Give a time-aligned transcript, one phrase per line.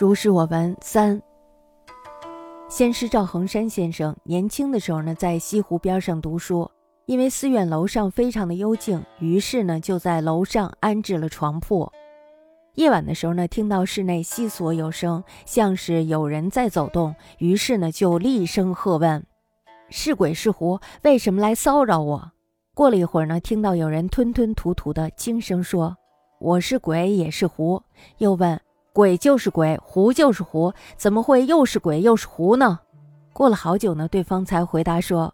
[0.00, 1.20] 如是我闻三。
[2.70, 6.70] 先师赵恒山先生年轻的时候呢，在西湖边上读书，
[7.04, 11.92] 因为寺院楼上非常的幽静，于是呢就在楼上安置了床铺。
[12.76, 19.22] 夜晚的时候呢，听到室内悉索有声，像是有人在走动，于是呢就厉声喝问
[19.90, 20.80] ：“是鬼是狐？
[21.02, 22.32] 为什么来骚扰我？”
[22.72, 25.94] 过了一会儿呢，听到有人吞吞吐吐的轻声说
[26.40, 27.82] ：“我是鬼也是狐。”
[28.16, 28.58] 又问。
[28.92, 32.80] 鬼就是鬼，狐就是狐，怎么会又是鬼又是狐呢？
[33.32, 35.32] 过了好久呢，对方才回答说：“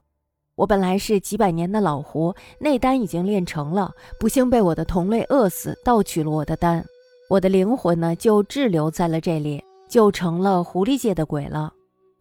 [0.56, 6.84] 我本来是几百年的老狐，内丹已经练成了，不幸被我的同类饿死，盗取了我的丹，
[7.30, 11.72] 我的灵魂呢就滞留在了这里，就成了狐狸界的鬼了。”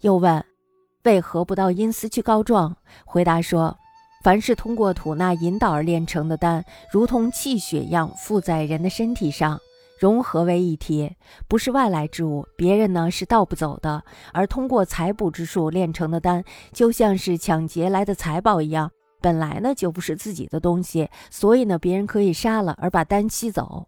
[0.02, 0.44] 又问
[1.04, 2.74] ：“为何不到阴司去告状？”
[3.06, 3.78] 回答说
[4.24, 9.60] ：“凡是通过吐纳引导而炼成的丹，如同气血一样附在人的身体上。”
[9.98, 11.16] 融合为一体，
[11.48, 14.04] 不是外来之物，别人呢是盗不走的。
[14.34, 16.44] 而通过采补之术炼成的丹，
[16.74, 23.88] 就像是抢劫来的财宝一样，本来呢就不是自己的东西，所以呢别人可以杀了而把丹吸走。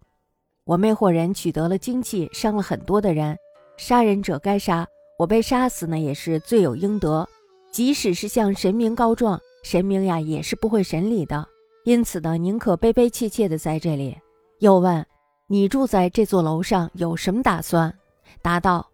[0.64, 3.38] 我魅惑人取得了精气，伤了很多的人，
[3.78, 4.88] 杀人者该杀，
[5.20, 7.28] 我被杀死呢也是罪有应得。
[7.70, 11.46] 即使是向神明告状，神明呀也是不会审理的。
[11.84, 14.18] 因此呢，宁可悲悲切切的在这里。
[14.60, 15.06] 又问。
[15.50, 17.94] 你住在这座楼上有什么打算？
[18.42, 18.86] 答道：“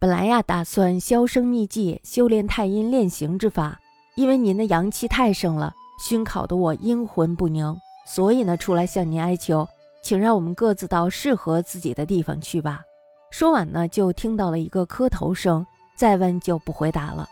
[0.00, 3.78] 本来呀，打算销声匿迹，修炼太阴炼形之法。
[4.14, 9.68] 因为您的阳气太盛了，熏烤得我阴魂不宁，所以呢，出来向您哀求，
[10.02, 12.80] 请让我们各自到适合自己的地方去吧。”
[13.30, 17.28] 说完呢，就听到了一个磕头声，再问就不回答了。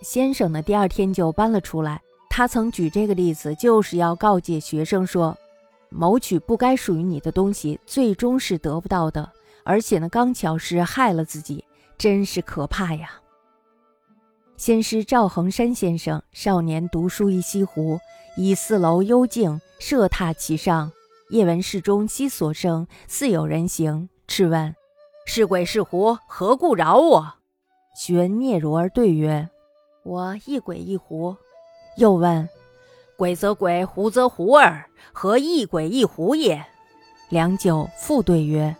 [0.00, 2.00] 先生呢，第二天就搬了出来。
[2.28, 5.36] 他曾举这个例子，就是要告诫学生说。
[5.94, 9.30] 谋取不该属于你的东西，最终是得不到的。
[9.64, 11.64] 而且呢，刚巧是害了自己，
[11.96, 13.20] 真是可怕呀。
[14.56, 17.98] 先师赵恒山先生少年读书于西湖，
[18.36, 20.90] 以四楼幽静，设榻其上。
[21.30, 24.08] 夜闻室中悉所声，似有人行。
[24.28, 24.74] 斥问
[25.26, 26.18] ：“是鬼是狐？
[26.26, 27.34] 何故扰我？”
[27.96, 29.48] 许闻嗫嚅而对曰
[30.04, 31.36] ：“我一鬼一狐。”
[31.96, 32.48] 又问。
[33.22, 36.66] 鬼则鬼，狐则狐耳，何异鬼异狐也？
[37.28, 38.74] 良久，复对曰：“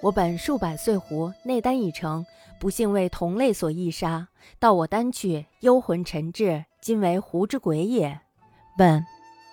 [0.00, 2.24] 我本数百岁狐，内丹已成，
[2.58, 4.28] 不幸为同类所异杀，
[4.58, 8.18] 到我丹去，幽魂沉滞，今为狐之鬼也。”
[8.80, 9.04] 问：“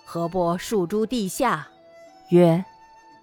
[0.06, 1.68] 何不数诸地下？”
[2.32, 2.64] 曰：“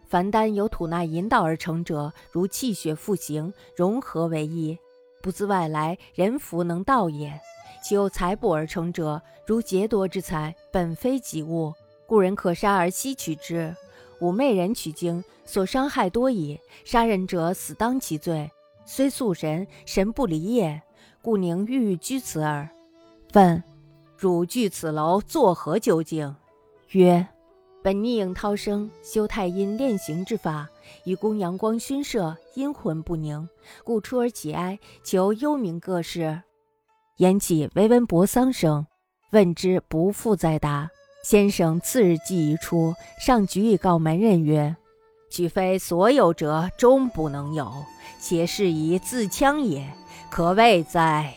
[0.07, 4.77] 凡丹由吐纳引导而成者，如气血复形，融合为一，
[5.23, 7.41] 不自外来，人弗能道也。”
[7.81, 11.73] 其有财补而成者，如劫夺之财，本非己物，
[12.05, 13.75] 故人可杀而吸取之。
[14.19, 16.59] 吾昧人取经，所伤害多矣。
[16.83, 18.51] 杀人者死当其罪，
[18.85, 20.81] 虽素神，神不离也，
[21.21, 22.69] 故宁欲居此耳。
[23.33, 23.63] 问：
[24.17, 26.35] 汝居此楼作何究竟？
[26.89, 27.25] 曰：
[27.81, 30.67] 本逆影涛生，修太阴炼形之法，
[31.05, 33.47] 以供阳光熏射，阴魂不宁，
[33.85, 36.41] 故出而乞哀，求幽冥各事。
[37.19, 38.87] 言起，唯闻薄桑声，
[39.31, 40.89] 问之不复再答。
[41.21, 44.73] 先生次日寄一出，上举以告门人曰
[45.29, 47.69] ：“举非所有者终不能有，
[48.21, 49.85] 且是以自戕也，
[50.31, 51.33] 可谓哉！”